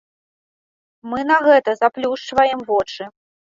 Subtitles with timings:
[1.11, 3.03] Мы на гэта заплюшчваем вочы.